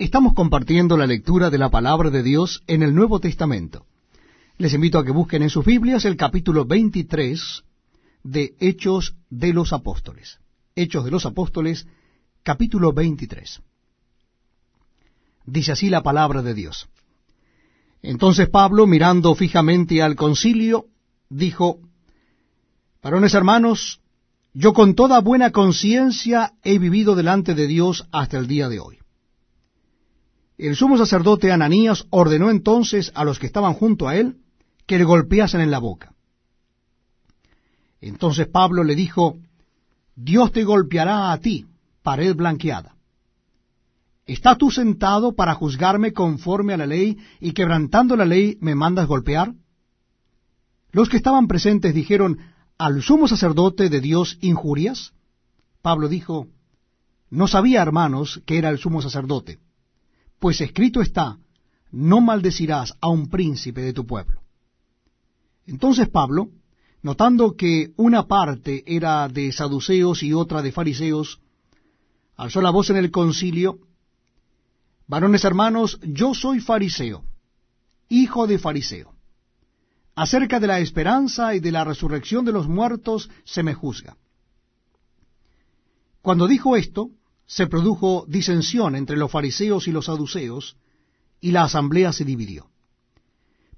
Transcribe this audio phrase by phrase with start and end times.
[0.00, 3.84] Estamos compartiendo la lectura de la palabra de Dios en el Nuevo Testamento.
[4.56, 7.64] Les invito a que busquen en sus Biblias el capítulo 23
[8.22, 10.38] de Hechos de los Apóstoles.
[10.74, 11.86] Hechos de los Apóstoles,
[12.42, 13.60] capítulo 23.
[15.44, 16.88] Dice así la palabra de Dios.
[18.00, 20.86] Entonces Pablo, mirando fijamente al concilio,
[21.28, 21.78] dijo,
[23.02, 24.00] Varones hermanos,
[24.54, 28.99] yo con toda buena conciencia he vivido delante de Dios hasta el día de hoy.
[30.62, 34.36] El sumo sacerdote Ananías ordenó entonces a los que estaban junto a él
[34.84, 36.12] que le golpeasen en la boca.
[38.02, 39.38] Entonces Pablo le dijo,
[40.14, 41.64] Dios te golpeará a ti,
[42.02, 42.94] pared blanqueada.
[44.26, 49.06] ¿Estás tú sentado para juzgarme conforme a la ley y quebrantando la ley me mandas
[49.06, 49.54] golpear?
[50.92, 52.38] Los que estaban presentes dijeron,
[52.76, 55.14] ¿al sumo sacerdote de Dios injurias?
[55.80, 56.48] Pablo dijo,
[57.30, 59.58] No sabía, hermanos, que era el sumo sacerdote
[60.40, 61.38] pues escrito está,
[61.92, 64.40] no maldecirás a un príncipe de tu pueblo.
[65.66, 66.48] Entonces Pablo,
[67.02, 71.40] notando que una parte era de saduceos y otra de fariseos,
[72.36, 73.78] alzó la voz en el concilio,
[75.10, 77.24] Varones hermanos, yo soy fariseo,
[78.08, 79.12] hijo de fariseo.
[80.14, 84.16] Acerca de la esperanza y de la resurrección de los muertos se me juzga.
[86.22, 87.10] Cuando dijo esto,
[87.50, 90.76] se produjo disensión entre los fariseos y los saduceos,
[91.40, 92.70] y la asamblea se dividió.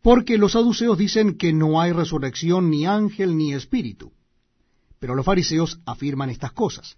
[0.00, 4.10] Porque los saduceos dicen que no hay resurrección ni ángel ni espíritu,
[4.98, 6.96] pero los fariseos afirman estas cosas.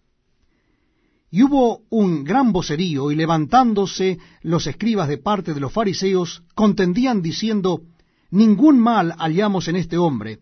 [1.33, 7.21] Y hubo un gran vocerío, y levantándose los escribas de parte de los fariseos, contendían
[7.21, 7.83] diciendo,
[8.31, 10.39] Ningún mal hallamos en este hombre,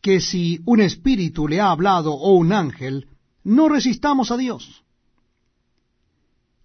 [0.00, 3.08] que si un espíritu le ha hablado o un ángel,
[3.42, 4.84] no resistamos a Dios.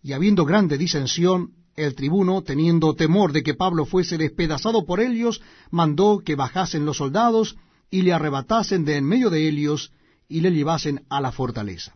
[0.06, 5.42] Y habiendo grande disensión, el tribuno, teniendo temor de que Pablo fuese despedazado por ellos,
[5.72, 7.58] mandó que bajasen los soldados
[7.90, 9.92] y le arrebatasen de en medio de ellos
[10.28, 11.96] y le llevasen a la fortaleza.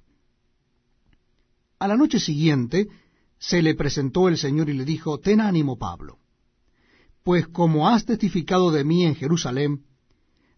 [1.78, 2.88] A la noche siguiente
[3.38, 6.18] se le presentó el Señor y le dijo, Ten ánimo, Pablo,
[7.22, 9.86] pues como has testificado de mí en Jerusalén,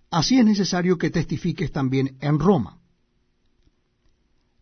[0.10, 2.80] así es necesario que testifiques también en Roma.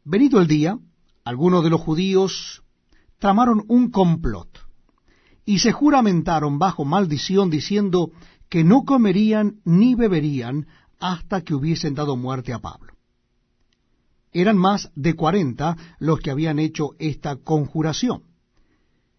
[0.03, 0.79] Venido el día,
[1.23, 2.63] algunos de los judíos
[3.19, 4.49] tramaron un complot
[5.45, 8.11] y se juramentaron bajo maldición diciendo
[8.49, 10.67] que no comerían ni beberían
[10.99, 12.93] hasta que hubiesen dado muerte a Pablo.
[14.31, 18.23] Eran más de cuarenta los que habían hecho esta conjuración,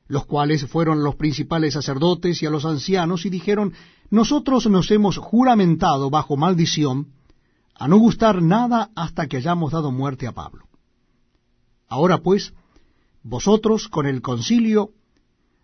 [0.07, 3.73] los cuales fueron los principales sacerdotes y a los ancianos y dijeron,
[4.11, 7.09] nosotros nos hemos juramentado bajo maldición
[7.75, 10.67] a no gustar nada hasta que hayamos dado muerte a Pablo.
[11.89, 12.53] Ahora pues,
[13.23, 14.93] vosotros con el concilio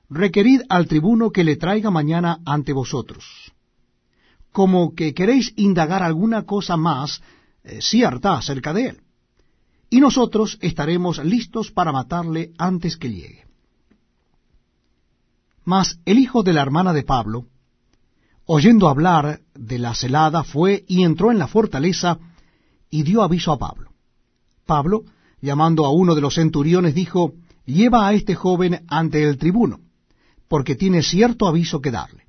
[0.08, 3.52] requerid al tribuno que le traiga mañana ante vosotros,
[4.52, 7.22] como que queréis indagar alguna cosa más
[7.64, 9.00] eh, cierta acerca de él,
[9.90, 13.46] y nosotros estaremos listos para matarle antes que llegue.
[15.64, 17.46] Mas el hijo de la hermana de Pablo,
[18.44, 22.18] oyendo hablar de la celada, fue y entró en la fortaleza
[22.88, 23.90] y dio aviso a Pablo.
[24.64, 25.04] Pablo,
[25.40, 27.34] llamando a uno de los centuriones, dijo,
[27.66, 29.81] lleva a este joven ante el tribuno,
[30.49, 32.25] porque tiene cierto aviso que darle.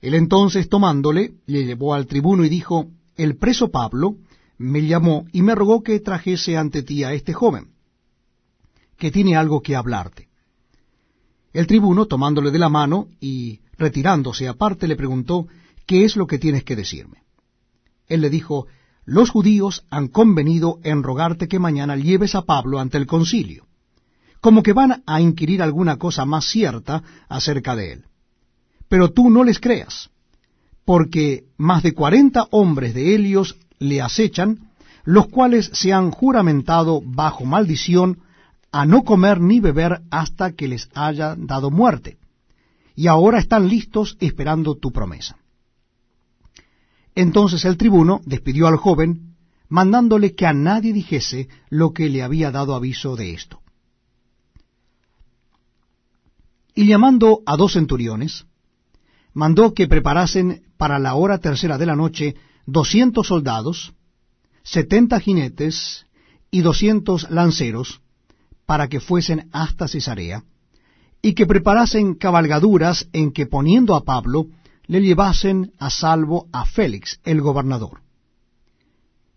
[0.00, 4.16] Él entonces tomándole, le llevó al tribuno y dijo, el preso Pablo
[4.56, 7.72] me llamó y me rogó que trajese ante ti a este joven,
[8.96, 10.28] que tiene algo que hablarte.
[11.52, 15.48] El tribuno, tomándole de la mano y retirándose aparte, le preguntó,
[15.84, 17.24] ¿qué es lo que tienes que decirme?
[18.06, 18.68] Él le dijo,
[19.04, 23.69] los judíos han convenido en rogarte que mañana lleves a Pablo ante el concilio
[24.40, 28.04] como que van a inquirir alguna cosa más cierta acerca de él.
[28.88, 30.10] Pero tú no les creas,
[30.84, 34.70] porque más de cuarenta hombres de Helios le acechan,
[35.04, 38.20] los cuales se han juramentado bajo maldición
[38.72, 42.18] a no comer ni beber hasta que les haya dado muerte,
[42.94, 45.36] y ahora están listos esperando tu promesa.
[47.14, 49.34] Entonces el tribuno despidió al joven,
[49.68, 53.59] mandándole que a nadie dijese lo que le había dado aviso de esto.
[56.80, 58.46] Y llamando a dos centuriones,
[59.34, 63.92] mandó que preparasen para la hora tercera de la noche doscientos soldados,
[64.62, 66.06] setenta jinetes
[66.50, 68.00] y doscientos lanceros,
[68.64, 70.42] para que fuesen hasta Cesarea,
[71.20, 74.46] y que preparasen cabalgaduras en que poniendo a Pablo,
[74.86, 78.00] le llevasen a salvo a Félix, el gobernador.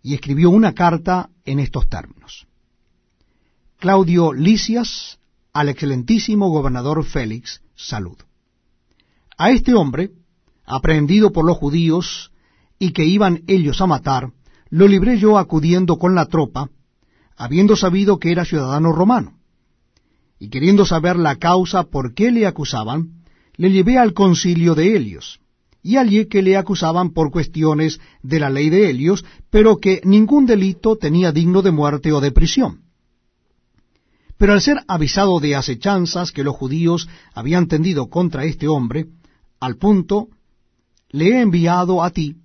[0.02, 2.46] Y escribió una carta en estos términos.
[3.76, 5.18] Claudio Licias,
[5.54, 8.16] al excelentísimo gobernador Félix salud.
[9.38, 10.10] A este hombre,
[10.66, 12.32] aprehendido por los judíos
[12.78, 14.32] y que iban ellos a matar,
[14.68, 16.70] lo libré yo acudiendo con la tropa,
[17.36, 19.38] habiendo sabido que era ciudadano romano.
[20.40, 23.22] Y queriendo saber la causa por qué le acusaban,
[23.56, 25.40] le llevé al concilio de Helios,
[25.82, 30.46] y hallé que le acusaban por cuestiones de la ley de Helios, pero que ningún
[30.46, 32.83] delito tenía digno de muerte o de prisión.
[34.44, 39.06] Pero al ser avisado de acechanzas que los judíos habían tendido contra este hombre,
[39.58, 40.28] al punto
[41.08, 42.36] le he enviado a ti,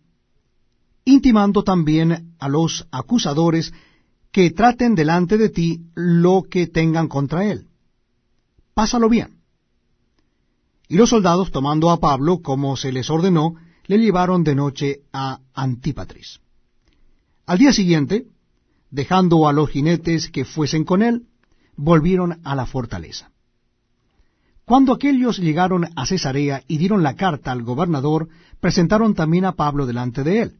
[1.04, 3.74] intimando también a los acusadores
[4.31, 7.68] que traten delante de ti lo que tengan contra él.
[8.74, 9.42] Pásalo bien.
[10.88, 13.56] Y los soldados, tomando a Pablo, como se les ordenó,
[13.88, 16.40] le llevaron de noche a Antípatris.
[17.45, 18.25] Al día siguiente,
[18.90, 21.25] dejando a los jinetes que fuesen con él,
[21.80, 23.31] volvieron a la fortaleza.
[24.66, 28.28] Cuando aquellos llegaron a Cesarea y dieron la carta al gobernador,
[28.60, 30.58] presentaron también a Pablo delante de él.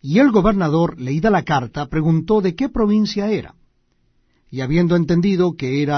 [0.00, 3.56] Y el gobernador, leída la carta, preguntó de qué provincia era.
[4.48, 5.96] Y habiendo entendido que era